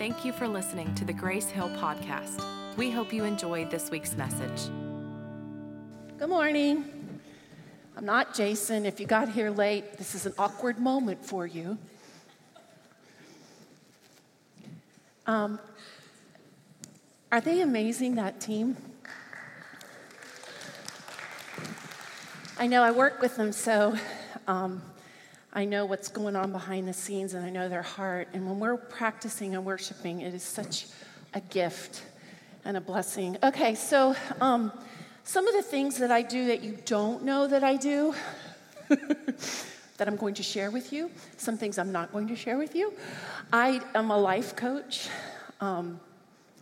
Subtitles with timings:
[0.00, 2.42] Thank you for listening to the Grace Hill podcast.
[2.78, 4.70] We hope you enjoyed this week's message.
[6.18, 7.20] Good morning.
[7.98, 8.86] I'm not Jason.
[8.86, 11.76] If you got here late, this is an awkward moment for you.
[15.26, 15.60] Um,
[17.30, 18.78] are they amazing, that team?
[22.58, 23.94] I know I work with them, so
[24.48, 24.80] um,
[25.52, 28.28] I know what's going on behind the scenes and I know their heart.
[28.32, 30.86] And when we're practicing and worshiping, it is such
[31.34, 32.04] a gift
[32.64, 33.36] and a blessing.
[33.42, 34.70] Okay, so um,
[35.24, 38.14] some of the things that I do that you don't know that I do.
[38.88, 42.74] that I'm going to share with you, some things I'm not going to share with
[42.74, 42.92] you.
[43.52, 45.08] I am a life coach.
[45.60, 46.00] Um,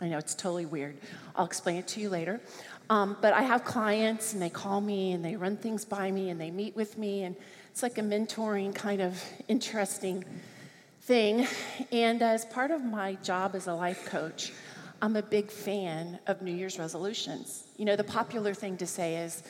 [0.01, 0.97] I know it's totally weird.
[1.35, 2.41] I'll explain it to you later.
[2.89, 6.31] Um, but I have clients and they call me and they run things by me
[6.31, 7.35] and they meet with me and
[7.71, 10.25] it's like a mentoring kind of interesting
[11.01, 11.47] thing.
[11.91, 14.51] And as part of my job as a life coach,
[15.01, 17.63] I'm a big fan of New Year's resolutions.
[17.77, 19.43] You know, the popular thing to say is,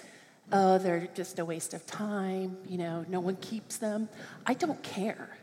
[0.51, 4.09] oh, they're just a waste of time, you know, no one keeps them.
[4.45, 5.37] I don't care.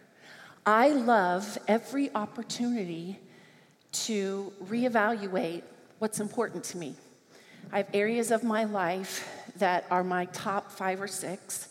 [0.64, 3.18] I love every opportunity
[3.92, 5.62] to reevaluate
[5.98, 6.94] what's important to me.
[7.72, 11.68] I have areas of my life that are my top five or six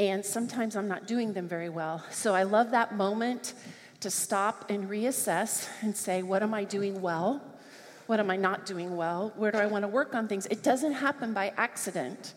[0.00, 2.04] and sometimes I'm not doing them very well.
[2.10, 3.54] So I love that moment
[4.00, 7.42] to stop and reassess and say, what am I doing well?
[8.06, 9.32] What am I not doing well?
[9.36, 10.46] Where do I want to work on things?
[10.46, 12.34] It doesn't happen by accident.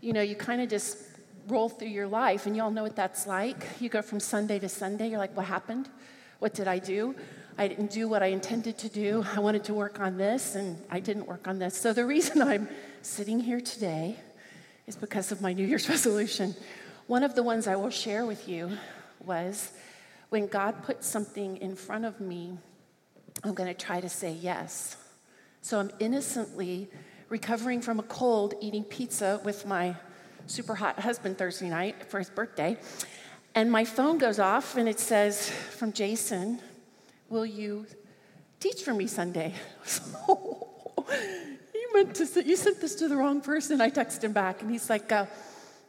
[0.00, 0.98] You know, you kind of just
[1.46, 3.56] roll through your life, and y'all know what that's like.
[3.80, 5.88] You go from Sunday to Sunday, you're like, what happened?
[6.40, 7.14] What did I do?
[7.56, 9.24] I didn't do what I intended to do.
[9.34, 11.76] I wanted to work on this, and I didn't work on this.
[11.76, 12.68] So the reason I'm
[13.02, 14.16] sitting here today
[14.86, 16.54] is because of my New Year's resolution.
[17.08, 18.70] One of the ones I will share with you
[19.24, 19.72] was
[20.28, 22.58] when God put something in front of me,
[23.42, 24.98] I'm going to try to say yes.
[25.62, 26.90] So I'm innocently
[27.30, 29.96] recovering from a cold, eating pizza with my
[30.46, 32.76] super hot husband Thursday night for his birthday.
[33.54, 35.48] And my phone goes off and it says
[35.78, 36.60] from Jason,
[37.30, 37.86] Will you
[38.60, 39.54] teach for me Sunday?
[41.90, 43.80] You meant to you sent this to the wrong person.
[43.80, 45.24] I text him back and he's like, uh,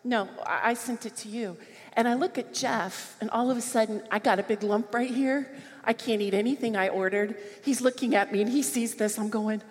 [0.03, 1.57] no, I sent it to you.
[1.93, 4.93] And I look at Jeff, and all of a sudden, I got a big lump
[4.93, 5.49] right here.
[5.83, 7.35] I can't eat anything I ordered.
[7.63, 9.17] He's looking at me, and he sees this.
[9.17, 9.61] I'm going,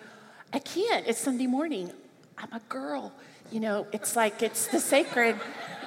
[0.53, 1.07] I can't.
[1.07, 1.91] It's Sunday morning.
[2.37, 3.11] I'm a girl.
[3.51, 5.35] You know, it's like it's the sacred,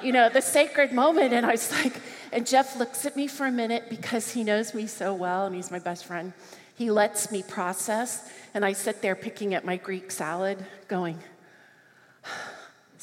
[0.03, 1.33] you know, the sacred moment.
[1.33, 1.95] And I was like,
[2.31, 5.55] and Jeff looks at me for a minute because he knows me so well, and
[5.55, 6.33] he's my best friend.
[6.75, 11.19] He lets me process, and I sit there picking at my Greek salad, going,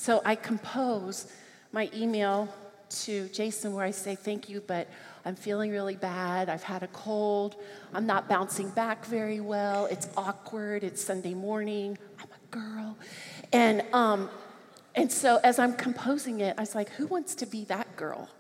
[0.01, 1.31] so I compose
[1.73, 2.49] my email
[2.89, 4.89] to Jason where I say, Thank you, but
[5.27, 6.49] I'm feeling really bad.
[6.49, 7.57] I've had a cold.
[7.93, 9.85] I'm not bouncing back very well.
[9.85, 10.85] It's awkward.
[10.85, 11.99] It's Sunday morning.
[12.19, 12.97] I'm a girl.
[13.53, 14.31] And, um,
[14.95, 18.31] and so as I'm composing it, I was like, Who wants to be that girl?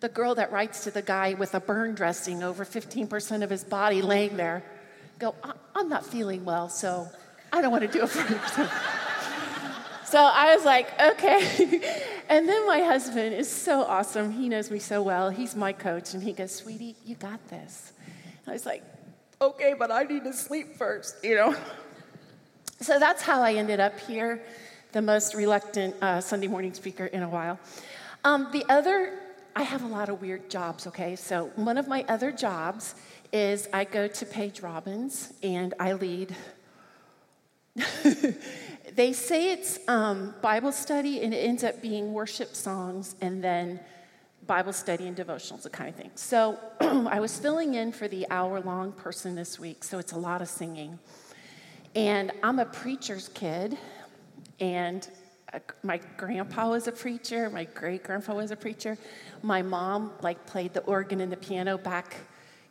[0.00, 3.64] The girl that writes to the guy with a burn dressing over 15% of his
[3.64, 4.62] body laying there.
[5.18, 5.34] Go,
[5.74, 7.08] I'm not feeling well, so
[7.50, 8.68] I don't want to do it for you.
[10.04, 11.80] So I was like, okay.
[12.28, 14.30] and then my husband is so awesome.
[14.32, 15.30] He knows me so well.
[15.30, 16.14] He's my coach.
[16.14, 17.92] And he goes, sweetie, you got this.
[18.46, 18.82] I was like,
[19.40, 21.54] okay, but I need to sleep first, you know?
[22.80, 24.42] So that's how I ended up here,
[24.92, 27.58] the most reluctant uh, Sunday morning speaker in a while.
[28.24, 29.18] Um, the other,
[29.56, 31.16] I have a lot of weird jobs, okay?
[31.16, 32.94] So one of my other jobs
[33.32, 36.36] is I go to Paige Robbins and I lead
[38.94, 43.80] they say it's um, Bible study, and it ends up being worship songs and then
[44.46, 46.10] Bible study and devotionals, the kind of thing.
[46.14, 50.18] So I was filling in for the hour long person this week, so it's a
[50.18, 50.98] lot of singing.
[51.94, 53.78] And I'm a preacher's kid,
[54.60, 55.08] and
[55.52, 58.98] uh, my grandpa was a preacher, my great grandpa was a preacher.
[59.42, 62.16] My mom like played the organ and the piano back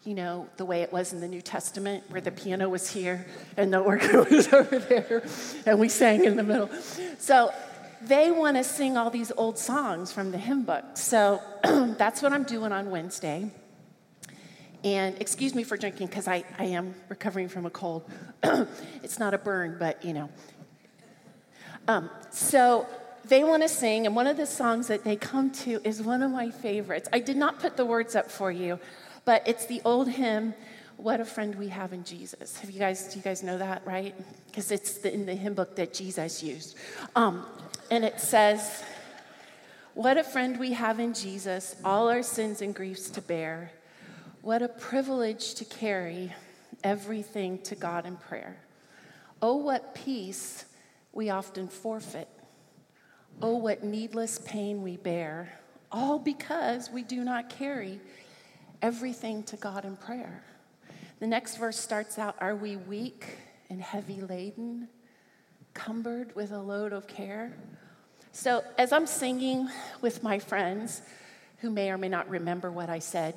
[0.05, 3.25] you know, the way it was in the New Testament, where the piano was here
[3.55, 5.23] and the organ was over there,
[5.65, 6.69] and we sang in the middle.
[7.19, 7.51] So
[8.01, 10.83] they want to sing all these old songs from the hymn book.
[10.95, 11.41] So
[11.97, 13.49] that's what I'm doing on Wednesday.
[14.83, 18.03] And excuse me for drinking because I, I am recovering from a cold.
[19.01, 20.29] it's not a burn, but you know.
[21.87, 22.85] Um, so
[23.25, 26.21] they want to sing, and one of the songs that they come to is one
[26.21, 27.07] of my favorites.
[27.13, 28.79] I did not put the words up for you.
[29.25, 30.53] But it's the old hymn,
[30.97, 32.59] What a Friend We Have in Jesus.
[32.59, 34.15] Have you guys, do you guys know that, right?
[34.47, 36.75] Because it's the, in the hymn book that Jesus used.
[37.15, 37.45] Um,
[37.89, 38.83] and it says,
[39.93, 43.71] What a friend we have in Jesus, all our sins and griefs to bear.
[44.41, 46.33] What a privilege to carry
[46.83, 48.57] everything to God in prayer.
[49.41, 50.65] Oh, what peace
[51.13, 52.27] we often forfeit.
[53.41, 55.59] Oh, what needless pain we bear,
[55.91, 57.99] all because we do not carry
[58.83, 60.43] everything to God in prayer.
[61.19, 63.25] The next verse starts out Are we weak
[63.69, 64.89] and heavy laden,
[65.73, 67.53] cumbered with a load of care?
[68.33, 69.69] So, as I'm singing
[70.01, 71.01] with my friends,
[71.59, 73.35] who may or may not remember what I said,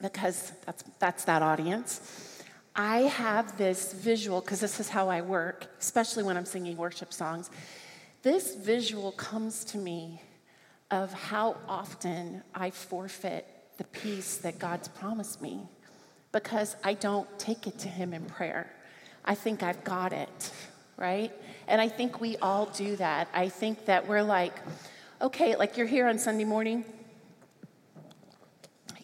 [0.00, 2.42] because that's, that's that audience,
[2.74, 7.12] I have this visual, because this is how I work, especially when I'm singing worship
[7.12, 7.50] songs.
[8.22, 10.22] This visual comes to me
[10.90, 13.46] of how often I forfeit
[13.78, 15.60] the peace that God's promised me
[16.32, 18.72] because I don't take it to Him in prayer.
[19.24, 20.52] I think I've got it,
[20.96, 21.32] right?
[21.66, 23.28] And I think we all do that.
[23.34, 24.54] I think that we're like,
[25.20, 26.84] okay, like you're here on Sunday morning.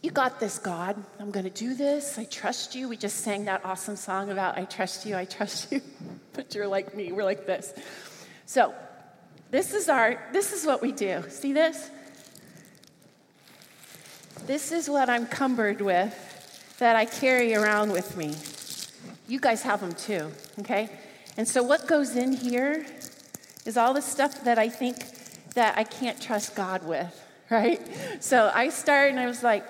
[0.03, 1.03] You got this, God.
[1.21, 2.19] I'm going to do this.
[2.19, 2.89] I trust you.
[2.89, 5.81] We just sang that awesome song about I trust you, I trust you.
[6.33, 7.13] but you're like me.
[7.13, 7.73] We're like this.
[8.47, 8.75] So,
[9.51, 11.23] this is our this is what we do.
[11.29, 11.91] See this?
[14.47, 18.35] This is what I'm cumbered with that I carry around with me.
[19.29, 20.91] You guys have them too, okay?
[21.37, 22.85] And so what goes in here
[23.65, 24.97] is all the stuff that I think
[25.55, 27.81] that I can't trust God with, right?
[28.19, 29.65] So I started and I was like,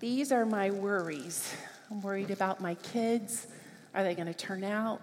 [0.00, 1.54] these are my worries.
[1.90, 3.46] I'm worried about my kids.
[3.94, 5.00] Are they going to turn out?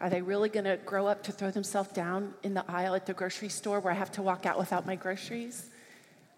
[0.00, 3.04] Are they really going to grow up to throw themselves down in the aisle at
[3.04, 5.70] the grocery store where I have to walk out without my groceries?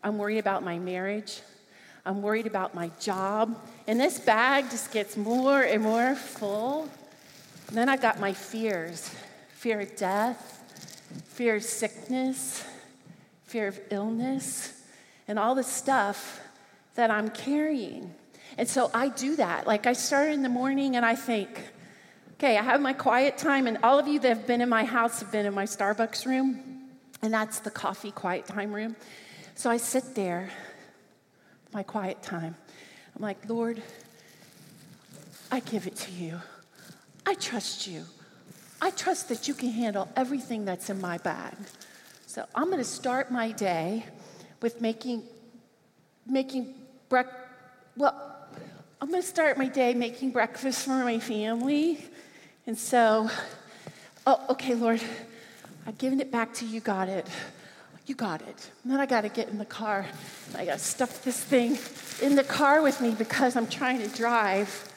[0.03, 1.43] I'm worried about my marriage.
[2.11, 3.57] I'm worried about my job.
[3.87, 6.89] And this bag just gets more and more full.
[7.69, 9.15] And then I got my fears
[9.51, 10.59] fear of death,
[11.27, 12.65] fear of sickness,
[13.45, 14.83] fear of illness,
[15.29, 16.41] and all the stuff
[16.97, 18.13] that I'm carrying.
[18.59, 19.69] And so I do that.
[19.69, 21.61] Like I start in the morning and I think,
[22.35, 24.85] okay, I have my quiet time, and all of you that have been in my
[24.85, 26.89] house have been in my Starbucks room,
[27.23, 28.97] and that's the coffee quiet time room.
[29.55, 30.51] So I sit there,
[31.73, 32.55] my quiet time.
[33.17, 33.83] I'm like, Lord,
[35.51, 36.41] I give it to you.
[37.27, 38.05] I trust you.
[38.81, 41.55] I trust that you can handle everything that's in my bag.
[42.27, 44.07] So I'm going to start my day
[44.63, 45.25] with making
[46.27, 46.75] making
[47.09, 47.39] breakfast.
[47.97, 48.15] Well,
[49.01, 52.05] I'm going to start my day making breakfast for my family.
[52.67, 53.29] And so,
[54.27, 55.01] oh, okay, Lord,
[55.87, 57.27] I've given it back to you, got it.
[58.11, 58.71] You got it.
[58.83, 60.05] And then I got to get in the car.
[60.57, 61.79] I got to stuff this thing
[62.21, 64.93] in the car with me because I'm trying to drive.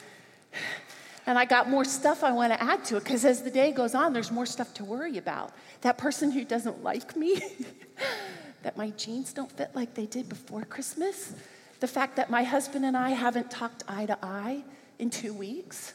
[1.24, 3.70] And I got more stuff I want to add to it because as the day
[3.70, 5.52] goes on, there's more stuff to worry about.
[5.82, 7.40] That person who doesn't like me,
[8.64, 11.34] that my jeans don't fit like they did before Christmas,
[11.78, 14.64] the fact that my husband and I haven't talked eye to eye
[14.98, 15.94] in two weeks,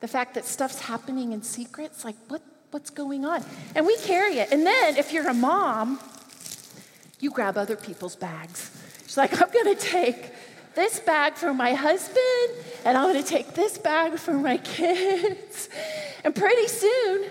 [0.00, 3.44] the fact that stuff's happening in secrets, like what, what's going on?
[3.76, 4.50] And we carry it.
[4.50, 6.00] And then if you're a mom,
[7.20, 8.70] you grab other people's bags.
[9.06, 10.32] She's like, I'm gonna take
[10.74, 15.68] this bag for my husband, and I'm gonna take this bag for my kids.
[16.24, 17.30] And pretty soon,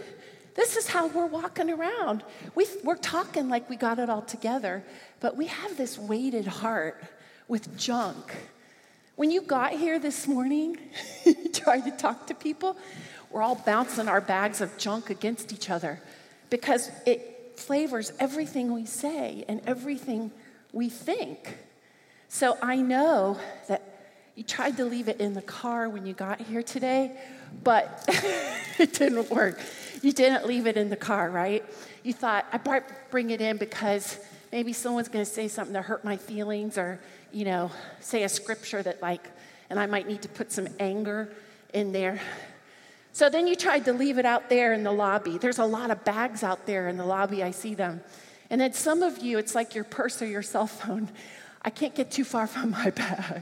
[0.56, 2.24] this is how we're walking around.
[2.56, 4.84] We, we're talking like we got it all together,
[5.20, 7.02] but we have this weighted heart
[7.48, 8.36] with junk.
[9.16, 10.78] When you got here this morning,
[11.54, 12.76] trying to talk to people,
[13.30, 16.02] we're all bouncing our bags of junk against each other
[16.50, 20.32] because it flavors everything we say and everything
[20.72, 21.58] we think.
[22.30, 23.98] So I know that
[24.36, 27.18] you tried to leave it in the car when you got here today,
[27.64, 28.06] but
[28.80, 29.60] it didn't work.
[30.02, 31.66] You didn't leave it in the car, right?
[32.04, 34.20] You thought, I might bring it in because
[34.52, 37.00] maybe someone's going to say something to hurt my feelings or,
[37.32, 39.28] you know, say a scripture that, like,
[39.70, 41.34] and I might need to put some anger
[41.74, 42.22] in there.
[43.18, 45.40] So then you tried to leave it out there in the lobby.
[45.40, 48.02] There's a lot of bags out there in the lobby, I see them.
[48.52, 51.10] And then some of you, it's like your purse or your cell phone.
[51.64, 53.42] I can't get too far from my bag.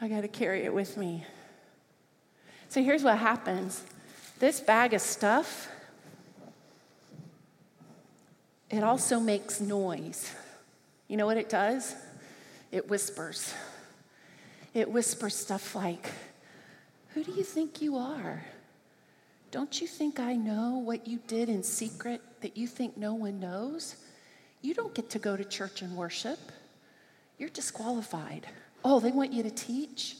[0.00, 1.26] I got to carry it with me.
[2.68, 3.82] So here's what happens
[4.38, 5.68] this bag of stuff,
[8.70, 10.32] it also makes noise.
[11.08, 11.96] You know what it does?
[12.70, 13.52] It whispers.
[14.72, 16.12] It whispers stuff like,
[17.14, 18.44] Who do you think you are?
[19.50, 23.38] Don't you think I know what you did in secret that you think no one
[23.38, 23.96] knows?
[24.62, 26.38] You don't get to go to church and worship.
[27.38, 28.46] You're disqualified.
[28.82, 30.16] Oh, they want you to teach?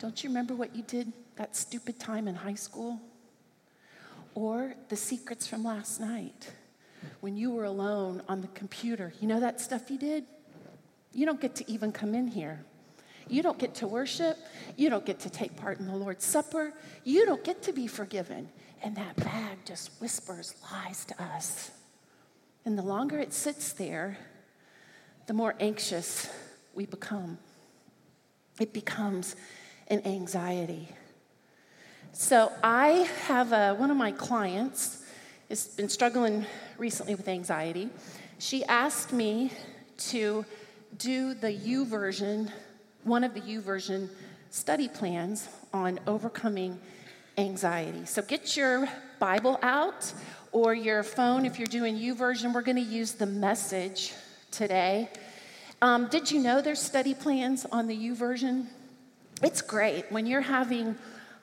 [0.00, 3.00] Don't you remember what you did that stupid time in high school?
[4.34, 6.50] Or the secrets from last night
[7.20, 9.12] when you were alone on the computer.
[9.20, 10.24] You know that stuff you did?
[11.12, 12.64] You don't get to even come in here.
[13.28, 14.36] You don't get to worship.
[14.76, 16.72] You don't get to take part in the Lord's Supper.
[17.04, 18.48] You don't get to be forgiven.
[18.82, 21.70] And that bag just whispers lies to us.
[22.64, 24.18] And the longer it sits there,
[25.26, 26.28] the more anxious
[26.74, 27.38] we become.
[28.60, 29.36] It becomes
[29.88, 30.88] an anxiety.
[32.12, 35.02] So I have a, one of my clients
[35.48, 36.46] has been struggling
[36.78, 37.90] recently with anxiety.
[38.38, 39.50] She asked me
[40.10, 40.44] to
[40.96, 42.50] do the YouVersion,
[43.04, 44.08] one of the YouVersion
[44.50, 46.80] study plans on overcoming
[47.36, 48.06] anxiety.
[48.06, 50.12] So get your Bible out
[50.52, 52.54] or your phone if you're doing YouVersion.
[52.54, 54.14] We're going to use the message
[54.50, 55.10] today.
[55.82, 58.66] Um, did you know there's study plans on the YouVersion?
[59.42, 60.96] It's great when you're having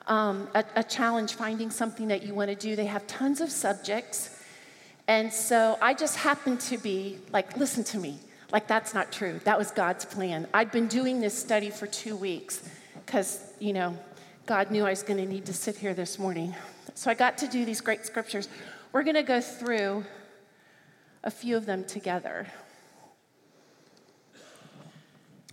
[0.08, 2.74] um, a, a challenge finding something that you want to do.
[2.74, 4.40] They have tons of subjects.
[5.06, 8.18] And so I just happened to be like, listen to me.
[8.52, 9.40] Like, that's not true.
[9.44, 10.46] That was God's plan.
[10.52, 12.68] I'd been doing this study for two weeks
[13.06, 13.98] because, you know,
[14.44, 16.54] God knew I was going to need to sit here this morning.
[16.94, 18.50] So I got to do these great scriptures.
[18.92, 20.04] We're going to go through
[21.24, 22.46] a few of them together.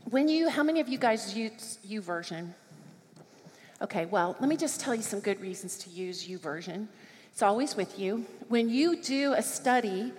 [0.10, 2.50] When you, how many of you guys use U YouVersion?
[3.82, 6.88] Okay, well, let me just tell you some good reasons to use U YouVersion.
[7.32, 8.26] It's always with you.
[8.50, 10.12] When you do a study,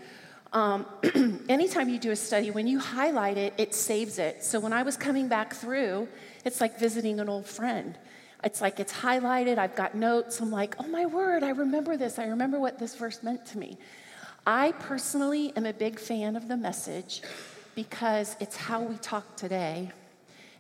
[0.53, 0.87] um,
[1.49, 4.43] anytime you do a study, when you highlight it, it saves it.
[4.43, 6.09] So when I was coming back through,
[6.45, 7.97] it's like visiting an old friend.
[8.43, 10.41] It's like it's highlighted, I've got notes.
[10.41, 12.19] I'm like, oh my word, I remember this.
[12.19, 13.79] I remember what this verse meant to me.
[14.47, 17.23] I personally am a big fan of the message
[17.75, 19.93] because it's how we talk today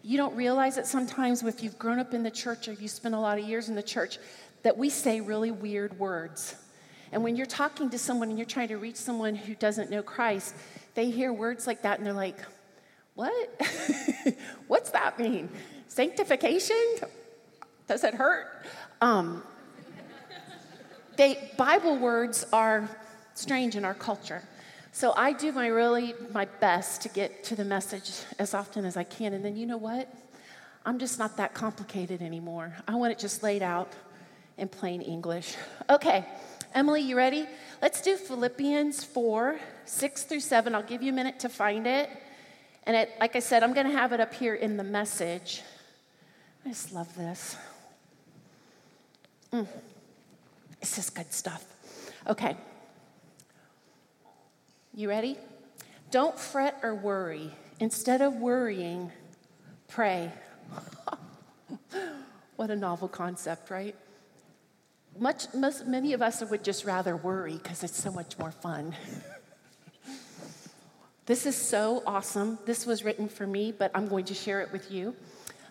[0.02, 3.14] you don't realize it sometimes if you've grown up in the church or you spent
[3.14, 4.18] a lot of years in the church
[4.62, 6.56] that we say really weird words.
[7.12, 10.02] And when you're talking to someone and you're trying to reach someone who doesn't know
[10.02, 10.54] Christ,
[10.94, 12.38] they hear words like that and they're like,
[13.14, 13.60] What?
[14.68, 15.48] What's that mean?
[15.88, 16.76] Sanctification?
[17.88, 18.46] Does it hurt?
[19.00, 19.42] Um,
[21.16, 22.88] they, Bible words are
[23.34, 24.42] strange in our culture.
[24.92, 28.96] So I do my really my best to get to the message as often as
[28.96, 29.34] I can.
[29.34, 30.12] And then you know what?
[30.84, 32.74] I'm just not that complicated anymore.
[32.88, 33.92] I want it just laid out
[34.56, 35.56] in plain English.
[35.88, 36.24] Okay,
[36.72, 37.46] Emily, you ready?
[37.82, 40.72] Let's do Philippians 4, 6 through 7.
[40.72, 42.08] I'll give you a minute to find it.
[42.84, 45.62] And it, like I said, I'm going to have it up here in the message.
[46.64, 47.56] I just love this.
[49.52, 49.66] Mm.
[50.78, 51.64] This is good stuff.
[52.28, 52.56] Okay.
[54.94, 55.36] You ready?
[56.12, 57.52] Don't fret or worry.
[57.80, 59.10] Instead of worrying,
[59.88, 60.30] pray.
[62.56, 63.96] what a novel concept, right?
[65.18, 68.94] Much, most, many of us would just rather worry because it's so much more fun.
[71.26, 72.58] this is so awesome.
[72.64, 75.14] This was written for me, but I'm going to share it with you.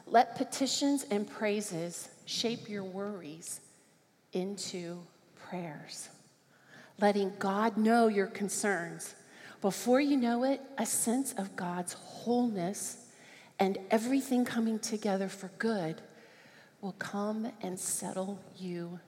[0.05, 3.61] Let petitions and praises shape your worries
[4.33, 4.99] into
[5.35, 6.09] prayers
[7.01, 9.15] letting God know your concerns.
[9.61, 13.05] Before you know it, a sense of God's wholeness
[13.59, 16.01] and everything coming together for good
[16.81, 18.99] will come and settle you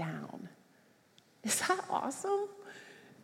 [0.00, 0.48] down.
[1.44, 2.48] Is that awesome?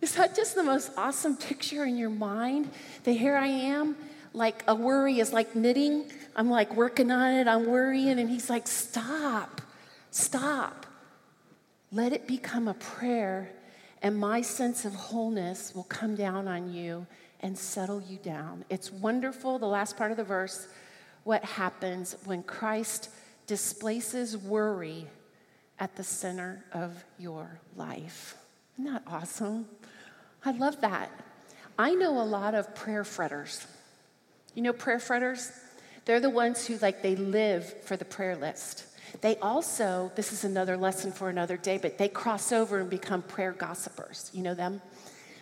[0.03, 2.71] Is that just the most awesome picture in your mind?
[3.05, 3.97] That here I am,
[4.35, 6.05] like a worry is like knitting.
[6.37, 9.63] I'm like working on it, I'm worrying, and he's like, stop,
[10.11, 10.85] stop.
[11.91, 13.51] Let it become a prayer
[14.03, 17.07] and my sense of wholeness will come down on you
[17.41, 18.65] and settle you down.
[18.69, 20.69] It's wonderful, the last part of the verse,
[21.25, 23.09] what happens when Christ
[23.47, 25.07] displaces worry
[25.79, 28.37] at the center of your life.
[28.79, 29.67] Isn't that awesome?
[30.45, 31.11] I love that.
[31.79, 33.67] I know a lot of prayer fretters.
[34.55, 35.53] You know prayer fretters?
[36.07, 38.85] They're the ones who like they live for the prayer list.
[39.21, 43.23] They also, this is another lesson for another day, but they cross over and become
[43.23, 44.31] prayer gossipers.
[44.33, 44.81] You know them?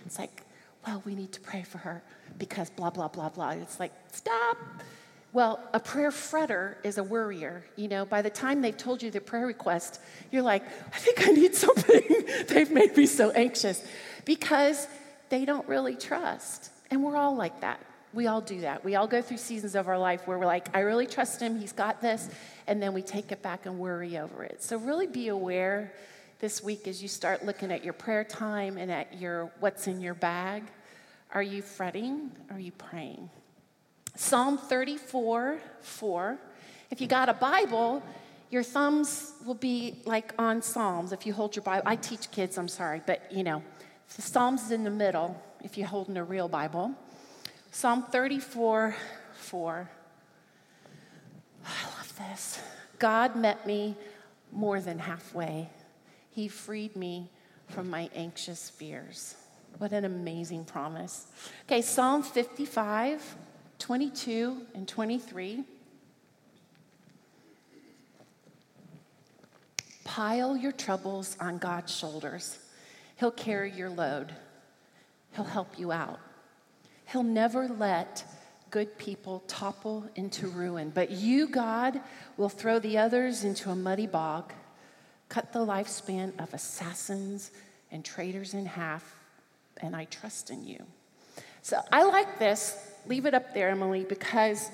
[0.06, 0.42] It's like,
[0.86, 2.02] well, we need to pray for her
[2.38, 3.50] because blah, blah, blah, blah.
[3.50, 4.56] It's like, stop.
[5.34, 7.64] Well, a prayer fretter is a worrier.
[7.74, 10.00] You know, by the time they've told you their prayer request,
[10.30, 10.62] you're like,
[10.94, 12.02] I think I need something.
[12.46, 13.84] they've made me so anxious
[14.24, 14.86] because
[15.30, 16.70] they don't really trust.
[16.88, 17.80] And we're all like that.
[18.12, 18.84] We all do that.
[18.84, 21.58] We all go through seasons of our life where we're like, I really trust him,
[21.58, 22.28] he's got this,
[22.68, 24.62] and then we take it back and worry over it.
[24.62, 25.92] So really be aware
[26.38, 30.00] this week as you start looking at your prayer time and at your what's in
[30.00, 30.62] your bag.
[31.32, 32.30] Are you fretting?
[32.52, 33.30] Are you praying?
[34.16, 36.38] Psalm 34, 4.
[36.90, 38.02] If you got a Bible,
[38.50, 41.82] your thumbs will be like on Psalms if you hold your Bible.
[41.86, 43.62] I teach kids, I'm sorry, but you know,
[44.14, 46.94] the Psalms is in the middle if you're holding a real Bible.
[47.72, 48.94] Psalm 34
[49.34, 49.90] 4.
[51.66, 52.60] I love this.
[53.00, 53.96] God met me
[54.52, 55.68] more than halfway.
[56.30, 57.30] He freed me
[57.68, 59.34] from my anxious fears.
[59.78, 61.26] What an amazing promise.
[61.66, 63.36] Okay, Psalm 55,
[63.78, 65.64] 22, and 23.
[70.04, 72.58] Pile your troubles on God's shoulders.
[73.16, 74.34] He'll carry your load,
[75.34, 76.20] He'll help you out.
[77.06, 78.24] He'll never let
[78.70, 82.00] good people topple into ruin, but you, God,
[82.36, 84.52] will throw the others into a muddy bog,
[85.28, 87.50] cut the lifespan of assassins
[87.92, 89.16] and traitors in half,
[89.78, 90.84] and I trust in you.
[91.62, 92.93] So I like this.
[93.06, 94.70] Leave it up there, Emily, because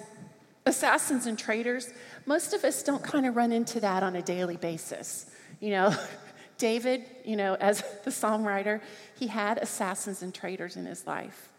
[0.67, 1.93] assassins and traitors,
[2.27, 5.31] most of us don't kind of run into that on a daily basis.
[5.59, 5.95] You know,
[6.59, 8.81] David, you know, as the psalm writer,
[9.19, 11.51] he had assassins and traitors in his life.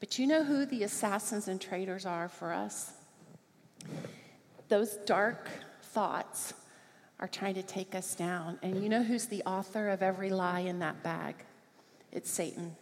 [0.00, 2.92] But you know who the assassins and traitors are for us?
[4.68, 5.48] Those dark
[5.82, 6.54] thoughts
[7.20, 8.58] are trying to take us down.
[8.62, 11.36] And you know who's the author of every lie in that bag?
[12.10, 12.74] It's Satan.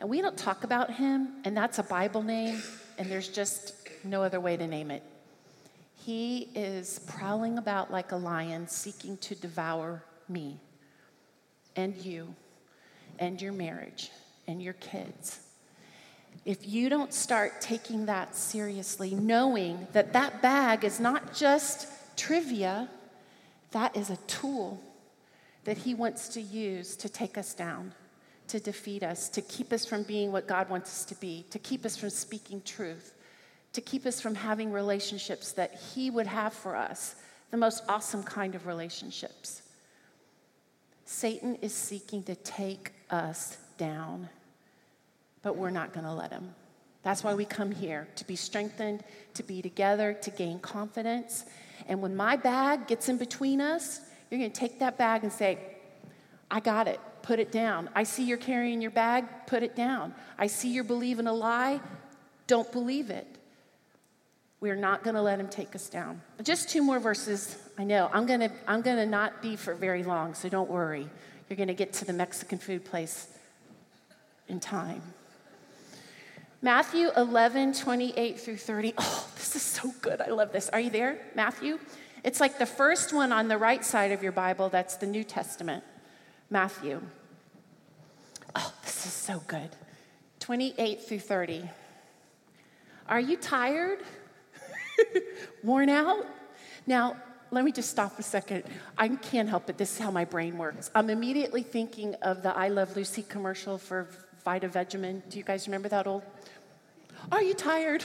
[0.00, 2.62] And we don't talk about him, and that's a Bible name,
[2.98, 3.74] and there's just
[4.04, 5.02] no other way to name it.
[6.04, 10.58] He is prowling about like a lion, seeking to devour me
[11.74, 12.34] and you
[13.18, 14.10] and your marriage
[14.46, 15.40] and your kids.
[16.44, 22.88] If you don't start taking that seriously, knowing that that bag is not just trivia,
[23.72, 24.80] that is a tool
[25.64, 27.92] that he wants to use to take us down,
[28.48, 31.58] to defeat us, to keep us from being what God wants us to be, to
[31.58, 33.14] keep us from speaking truth,
[33.72, 37.16] to keep us from having relationships that he would have for us,
[37.50, 39.62] the most awesome kind of relationships.
[41.04, 44.28] Satan is seeking to take us down
[45.46, 46.52] but we're not going to let him.
[47.04, 51.44] That's why we come here to be strengthened, to be together, to gain confidence.
[51.86, 55.32] And when my bag gets in between us, you're going to take that bag and
[55.32, 55.60] say,
[56.50, 56.98] I got it.
[57.26, 57.90] Put it down.
[57.92, 59.24] I see you're carrying your bag.
[59.48, 60.14] Put it down.
[60.38, 61.80] I see you're believing a lie.
[62.46, 63.26] Don't believe it.
[64.60, 66.22] We're not going to let him take us down.
[66.44, 67.58] Just two more verses.
[67.76, 70.70] I know I'm going to I'm going to not be for very long, so don't
[70.70, 71.08] worry.
[71.48, 73.26] You're going to get to the Mexican food place
[74.46, 75.02] in time.
[76.62, 78.94] Matthew 11, 28 through 30.
[78.98, 80.20] Oh, this is so good.
[80.20, 80.68] I love this.
[80.68, 81.80] Are you there, Matthew?
[82.22, 85.24] It's like the first one on the right side of your Bible, that's the New
[85.24, 85.82] Testament.
[86.50, 87.00] Matthew.
[88.54, 89.70] Oh, this is so good.
[90.40, 91.68] 28 through 30.
[93.08, 94.00] Are you tired?
[95.64, 96.26] Worn out?
[96.86, 97.16] Now,
[97.50, 98.64] let me just stop a second.
[98.98, 99.78] I can't help it.
[99.78, 100.90] This is how my brain works.
[100.94, 104.08] I'm immediately thinking of the I Love Lucy commercial for
[104.44, 105.28] Vitameatavegamin.
[105.28, 106.22] Do you guys remember that old
[107.32, 108.04] are you tired?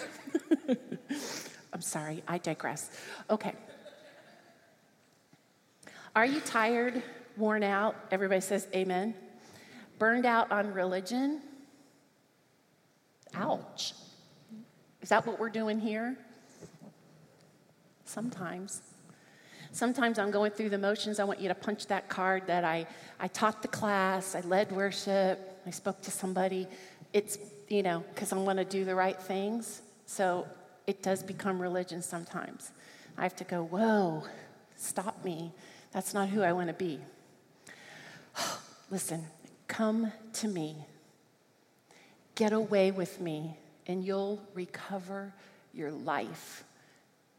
[1.73, 2.89] I'm sorry, I digress.
[3.30, 3.54] Okay.
[6.15, 7.01] Are you tired,
[7.38, 7.96] worn out?
[8.12, 9.13] Everybody says amen.
[10.00, 11.41] Burned out on religion?
[13.34, 13.94] Ouch.
[15.02, 16.17] Is that what we're doing here?
[18.06, 18.82] Sometimes.
[19.72, 21.20] Sometimes I'm going through the motions.
[21.20, 22.86] I want you to punch that card that I,
[23.20, 26.67] I taught the class, I led worship, I spoke to somebody.
[27.13, 27.38] It's
[27.72, 29.82] you know, because I want to do the right things.
[30.06, 30.46] So
[30.88, 32.72] it does become religion sometimes.
[33.17, 34.24] I have to go, whoa,
[34.76, 35.54] stop me.
[35.94, 37.00] That's not who I want to be.
[38.91, 39.25] Listen,
[39.69, 40.75] come to me.
[42.36, 45.34] Get away with me, and you'll recover
[45.73, 46.65] your life.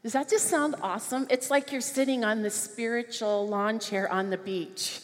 [0.01, 1.27] Does that just sound awesome?
[1.29, 5.01] It's like you're sitting on the spiritual lawn chair on the beach.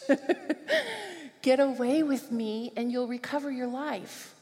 [1.43, 4.33] Get away with me, and you'll recover your life.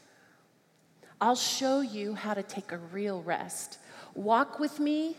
[1.20, 3.78] I'll show you how to take a real rest.
[4.14, 5.14] Walk with me,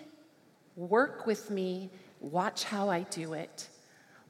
[0.76, 3.70] work with me, watch how I do it.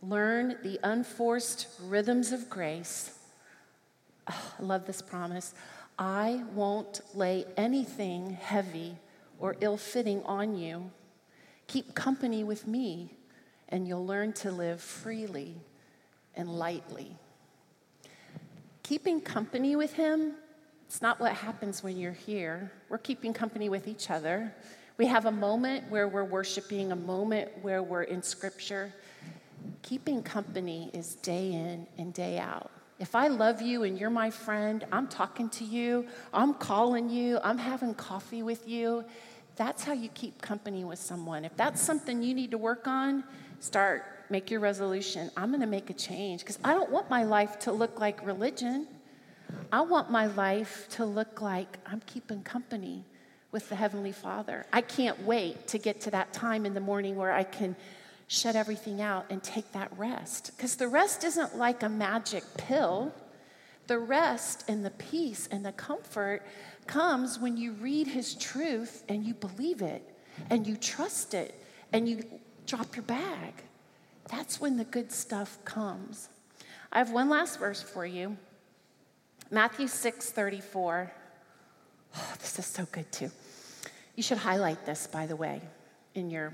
[0.02, 3.18] Learn the unforced rhythms of grace.
[4.30, 5.54] Oh, I love this promise.
[5.98, 8.96] I won't lay anything heavy
[9.40, 10.92] or ill fitting on you.
[11.68, 13.14] Keep company with me,
[13.68, 15.56] and you'll learn to live freely
[16.36, 17.18] and lightly.
[18.84, 20.34] Keeping company with Him
[20.90, 22.72] it's not what happens when you're here.
[22.90, 24.52] We're keeping company with each other.
[24.98, 28.92] We have a moment where we're worshiping, a moment where we're in scripture.
[29.82, 32.70] Keeping company is day in and day out.
[33.00, 37.39] If I love you and you're my friend, I'm talking to you, I'm calling you,
[37.44, 39.06] I'm having coffee with you.
[39.56, 41.46] That's how you keep company with someone.
[41.46, 43.24] If that's something you need to work on,
[43.60, 45.32] start, make your resolution.
[45.38, 48.26] I'm going to make a change because I don't want my life to look like
[48.26, 48.88] religion.
[49.72, 53.06] I want my life to look like I'm keeping company
[53.52, 54.65] with the Heavenly Father.
[54.72, 57.76] I can't wait to get to that time in the morning where I can
[58.30, 60.52] shut everything out and take that rest.
[60.56, 63.12] Because the rest isn't like a magic pill.
[63.88, 66.44] The rest and the peace and the comfort
[66.86, 70.04] comes when you read His truth and you believe it
[70.52, 71.56] and you trust it
[71.92, 72.24] and you
[72.68, 73.63] drop your bag.
[74.30, 76.30] That's when the good stuff comes.
[76.92, 78.38] I have one last verse for you.
[79.50, 81.12] Matthew 6 34.
[82.15, 83.32] Oh, this is so good too.
[84.15, 85.62] You should highlight this, by the way,
[86.13, 86.54] in your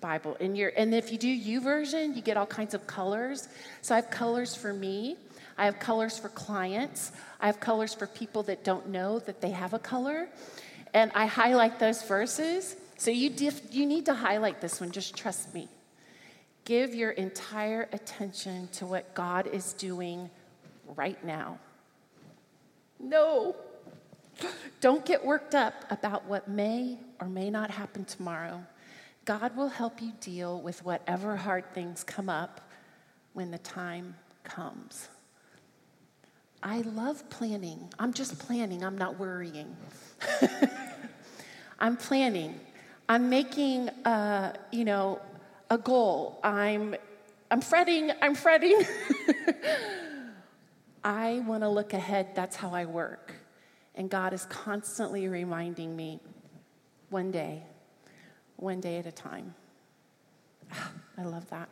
[0.00, 0.36] Bible.
[0.40, 3.48] In your, and if you do YouVersion, you get all kinds of colors.
[3.82, 5.16] So I have colors for me.
[5.56, 7.12] I have colors for clients.
[7.40, 10.28] I have colors for people that don't know that they have a color.
[10.92, 12.76] And I highlight those verses.
[12.96, 15.68] So you, diff, you need to highlight this one, just trust me.
[16.64, 20.30] Give your entire attention to what God is doing
[20.96, 21.58] right now.
[22.98, 23.54] No.
[24.80, 28.64] Don't get worked up about what may or may not happen tomorrow.
[29.24, 32.60] God will help you deal with whatever hard things come up
[33.32, 35.08] when the time comes.
[36.62, 37.88] I love planning.
[37.98, 39.76] I'm just planning, I'm not worrying.
[41.78, 42.58] I'm planning.
[43.08, 45.20] I'm making, uh, you know,
[45.70, 46.40] a goal.
[46.42, 46.94] I'm,
[47.50, 48.80] I'm fretting, I'm fretting.
[51.04, 52.34] I want to look ahead.
[52.34, 53.34] That's how I work.
[53.94, 56.20] And God is constantly reminding me
[57.10, 57.62] one day,
[58.56, 59.54] one day at a time.
[61.18, 61.68] I love that.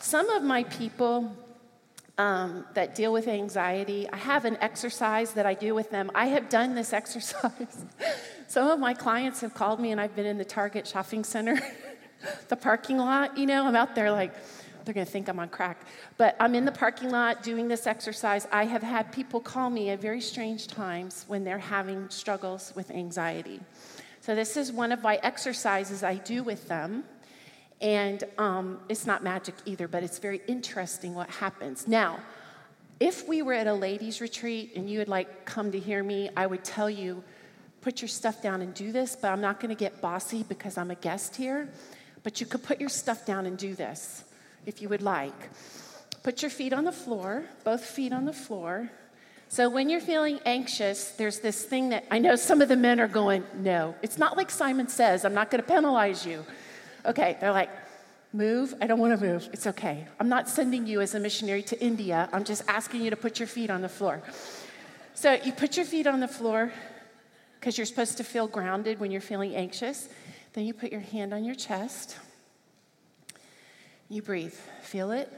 [0.00, 1.34] Some of my people
[2.18, 6.10] um, that deal with anxiety, I have an exercise that I do with them.
[6.14, 7.84] I have done this exercise.
[8.48, 11.58] Some of my clients have called me, and I've been in the Target shopping center,
[12.48, 13.38] the parking lot.
[13.38, 14.34] You know, I'm out there like,
[14.84, 15.82] they're going to think I'm on crack.
[16.16, 18.48] But I'm in the parking lot doing this exercise.
[18.50, 22.90] I have had people call me at very strange times when they're having struggles with
[22.90, 23.60] anxiety.
[24.28, 27.04] So, this is one of my exercises I do with them.
[27.80, 31.88] And um, it's not magic either, but it's very interesting what happens.
[31.88, 32.20] Now,
[33.00, 36.28] if we were at a ladies' retreat and you would like come to hear me,
[36.36, 37.24] I would tell you,
[37.80, 40.76] put your stuff down and do this, but I'm not going to get bossy because
[40.76, 41.66] I'm a guest here.
[42.22, 44.24] But you could put your stuff down and do this
[44.66, 45.48] if you would like.
[46.22, 48.90] Put your feet on the floor, both feet on the floor.
[49.50, 53.00] So when you're feeling anxious, there's this thing that I know some of the men
[53.00, 53.94] are going, no.
[54.02, 56.44] It's not like Simon says, I'm not going to penalize you.
[57.06, 57.70] Okay, they're like,
[58.34, 58.74] move.
[58.82, 59.48] I don't want to move.
[59.54, 60.06] It's okay.
[60.20, 62.28] I'm not sending you as a missionary to India.
[62.30, 64.22] I'm just asking you to put your feet on the floor.
[65.14, 66.70] So you put your feet on the floor
[67.58, 70.10] because you're supposed to feel grounded when you're feeling anxious.
[70.52, 72.18] Then you put your hand on your chest.
[74.10, 75.32] You breathe, feel it.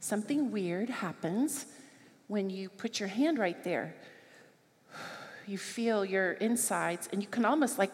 [0.00, 1.66] Something weird happens
[2.28, 3.94] when you put your hand right there.
[5.46, 7.92] You feel your insides, and you can almost like,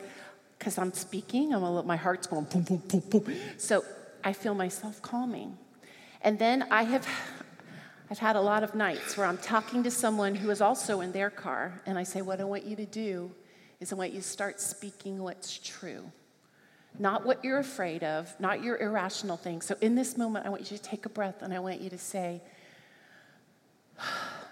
[0.58, 3.34] because I'm speaking, I'm a, my heart's going boom, boom, boom, boom.
[3.56, 3.84] So
[4.22, 5.58] I feel myself calming.
[6.22, 7.08] And then I have,
[8.10, 11.10] I've had a lot of nights where I'm talking to someone who is also in
[11.10, 13.32] their car, and I say, What I want you to do
[13.80, 16.12] is I want you to start speaking what's true
[16.98, 19.64] not what you're afraid of, not your irrational things.
[19.64, 21.90] So in this moment, I want you to take a breath and I want you
[21.90, 22.42] to say,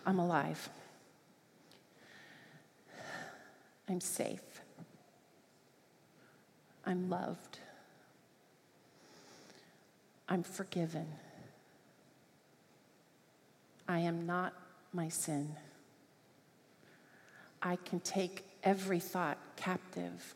[0.09, 0.71] I'm alive.
[3.91, 4.41] I'm safe.
[6.87, 7.59] I'm loved.
[10.27, 11.09] I'm forgiven.
[13.87, 14.55] I am not
[14.95, 15.55] my sin.
[17.61, 20.35] I can take every thought captive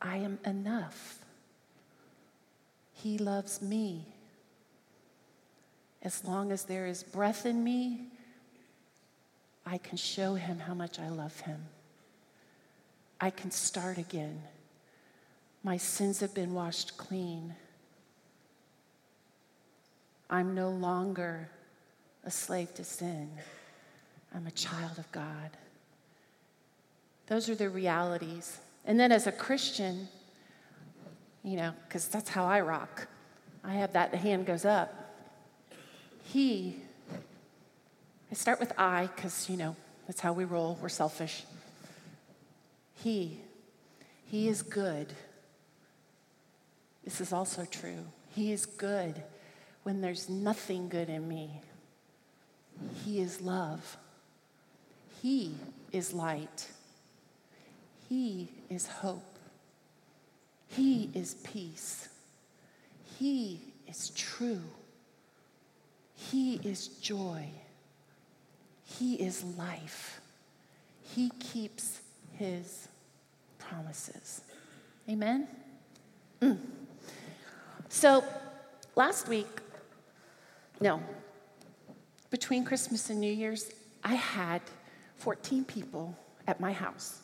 [0.00, 1.18] I am enough.
[2.92, 4.06] He loves me.
[6.02, 8.06] As long as there is breath in me,
[9.66, 11.66] I can show him how much I love him.
[13.20, 14.42] I can start again.
[15.62, 17.54] My sins have been washed clean.
[20.30, 21.50] I'm no longer
[22.24, 23.30] a slave to sin.
[24.34, 25.50] I'm a child of God.
[27.26, 28.58] Those are the realities
[28.88, 30.08] and then as a Christian,
[31.44, 33.06] you know, because that's how I rock,
[33.62, 34.97] I have that, the hand goes up.
[36.32, 36.76] He,
[38.30, 41.44] I start with I because, you know, that's how we roll, we're selfish.
[43.02, 43.40] He,
[44.26, 45.14] He is good.
[47.02, 48.04] This is also true.
[48.34, 49.22] He is good
[49.84, 51.62] when there's nothing good in me.
[53.04, 53.96] He is love.
[55.22, 55.54] He
[55.92, 56.68] is light.
[58.10, 59.38] He is hope.
[60.68, 62.10] He is peace.
[63.18, 64.60] He is true.
[66.18, 67.48] He is joy.
[68.84, 70.20] He is life.
[71.14, 72.00] He keeps
[72.32, 72.88] his
[73.58, 74.40] promises.
[75.08, 75.46] Amen?
[76.42, 76.58] Mm.
[77.88, 78.24] So,
[78.96, 79.46] last week,
[80.80, 81.00] no,
[82.30, 83.70] between Christmas and New Year's,
[84.02, 84.60] I had
[85.18, 86.16] 14 people
[86.48, 87.22] at my house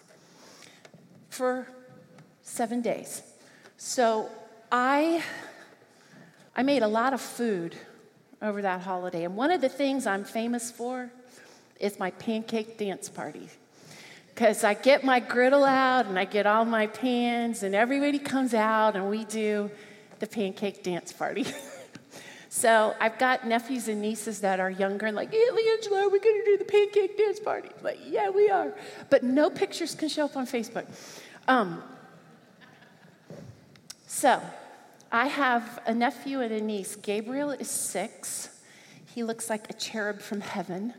[1.31, 1.67] for
[2.43, 3.23] seven days.
[3.77, 4.31] So
[4.71, 5.23] I,
[6.55, 7.77] I made a lot of food
[8.43, 9.25] over that holiday.
[9.25, 11.11] And one of the things I'm famous for
[11.81, 13.49] is my pancake dance party.
[14.35, 18.53] Because I get my griddle out and I get all my pans, and everybody comes
[18.53, 19.71] out and we do
[20.19, 21.47] the pancake dance party.
[22.49, 26.19] so I've got nephews and nieces that are younger and like, yeah, Angela, are we
[26.19, 27.69] going to do the pancake dance party?
[27.83, 28.75] Like, yeah, we are.
[29.11, 30.87] But no pictures can show up on Facebook.
[31.47, 31.83] Um,
[34.07, 34.41] so
[35.15, 36.97] I have a nephew and a niece.
[36.97, 38.49] Gabriel is six.
[39.15, 40.93] He looks like a cherub from heaven.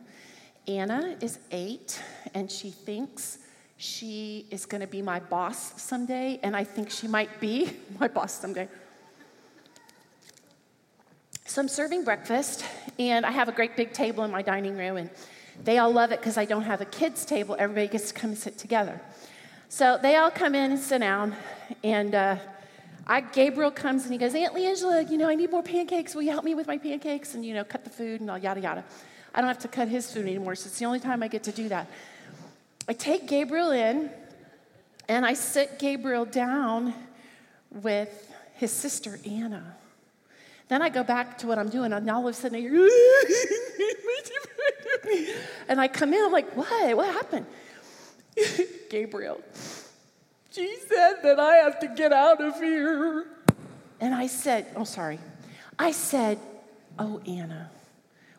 [0.70, 2.02] Anna is eight,
[2.34, 3.40] and she thinks
[3.76, 8.08] she is going to be my boss someday, and I think she might be my
[8.08, 8.70] boss someday.
[11.44, 12.64] So I'm serving breakfast,
[12.98, 15.10] and I have a great big table in my dining room, and
[15.66, 17.58] they all love it because I don't have a kids' table.
[17.60, 19.02] Everybody gets to come sit together.
[19.68, 21.36] So they all come in and sit down,
[21.84, 22.38] and uh,
[23.08, 26.16] I, Gabriel comes and he goes, Aunt Leangela, you know, I need more pancakes.
[26.16, 27.36] Will you help me with my pancakes?
[27.36, 28.84] And, you know, cut the food and all yada yada.
[29.34, 31.44] I don't have to cut his food anymore, so it's the only time I get
[31.44, 31.88] to do that.
[32.88, 34.10] I take Gabriel in
[35.08, 36.94] and I sit Gabriel down
[37.72, 39.76] with his sister Anna.
[40.68, 42.72] Then I go back to what I'm doing, and all of a sudden I hear,
[45.68, 46.98] and I come in, I'm like, what?
[46.98, 47.46] What happened?
[48.90, 49.42] Gabriel,
[50.56, 53.26] she said that I have to get out of here.
[54.00, 55.20] And I said, oh, sorry.
[55.78, 56.40] I said,
[56.98, 57.70] oh, Anna,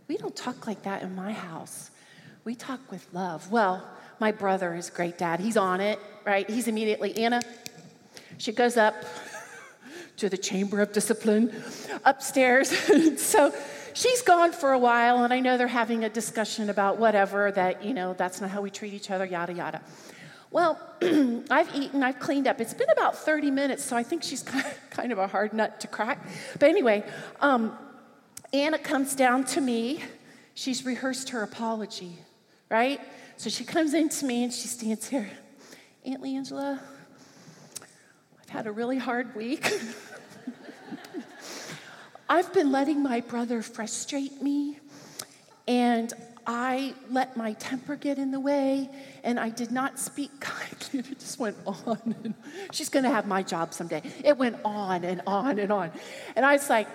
[0.09, 1.91] we don't talk like that in my house.
[2.45, 3.51] We talk with love.
[3.51, 3.87] Well,
[4.19, 5.41] my brother is great dad.
[5.41, 6.49] He's on it, right?
[6.49, 7.43] He's immediately, Anna,
[8.39, 8.95] she goes up
[10.17, 11.53] to the chamber of discipline
[12.05, 12.71] upstairs.
[13.21, 13.53] so
[13.93, 17.85] she's gone for a while, and I know they're having a discussion about whatever that,
[17.85, 19.83] you know, that's not how we treat each other, yada, yada.
[20.51, 20.79] Well,
[21.51, 22.61] I've eaten, I've cleaned up.
[22.61, 24.43] It's been about 30 minutes, so I think she's
[24.91, 26.27] kind of a hard nut to crack.
[26.59, 27.05] But anyway,
[27.41, 27.77] um,
[28.53, 30.03] Anna comes down to me.
[30.55, 32.19] She's rehearsed her apology,
[32.71, 33.01] right?
[33.37, 35.29] So she comes in to me and she stands here.
[36.05, 36.81] Aunt Leangela,
[38.41, 39.69] I've had a really hard week.
[42.29, 44.79] I've been letting my brother frustrate me,
[45.69, 46.13] and
[46.47, 48.89] I let my temper get in the way,
[49.25, 51.01] and I did not speak kindly.
[51.11, 52.35] It just went on.
[52.73, 54.03] She's going to have my job someday.
[54.25, 55.91] It went on and on and on.
[56.37, 56.89] And I was like,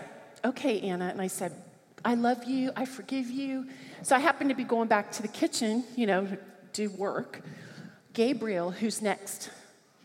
[0.46, 1.10] okay, Anna.
[1.10, 1.54] And I said,
[2.04, 2.72] I love you.
[2.76, 3.68] I forgive you.
[4.04, 6.38] So I happened to be going back to the kitchen, you know, to
[6.74, 7.42] do work.
[8.14, 9.50] Gabriel, who's next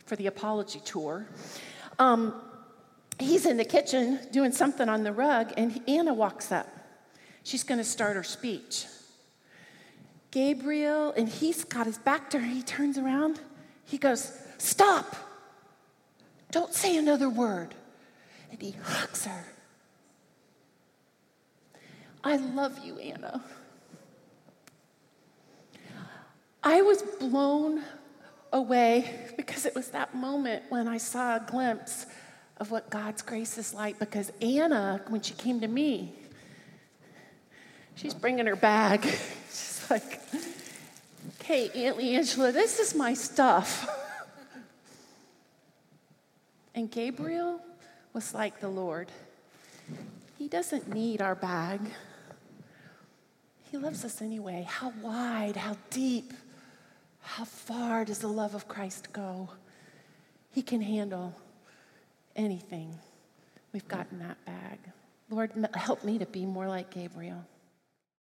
[0.05, 1.27] for the apology tour,
[1.99, 2.35] um,
[3.19, 6.69] he's in the kitchen doing something on the rug, and Anna walks up.
[7.43, 8.87] She's going to start her speech.
[10.37, 12.45] Gabriel, and he's got his back to her.
[12.45, 13.41] He turns around.
[13.87, 15.17] He goes, Stop!
[16.51, 17.75] Don't say another word.
[18.51, 19.47] And he hugs her.
[22.23, 23.43] I love you, Anna.
[26.63, 27.81] I was blown
[28.53, 32.05] away because it was that moment when I saw a glimpse
[32.59, 33.99] of what God's grace is like.
[33.99, 36.13] Because Anna, when she came to me,
[37.95, 39.09] she's bringing her bag.
[39.91, 40.21] like,
[41.41, 43.89] okay, Aunt Angela, this is my stuff.
[46.75, 47.61] and Gabriel
[48.13, 49.11] was like the Lord.
[50.39, 51.81] He doesn't need our bag.
[53.71, 54.67] He loves us anyway.
[54.69, 56.33] How wide, how deep,
[57.21, 59.51] how far does the love of Christ go?
[60.53, 61.35] He can handle
[62.35, 62.99] anything.
[63.73, 64.79] We've gotten that bag.
[65.29, 67.45] Lord, help me to be more like Gabriel.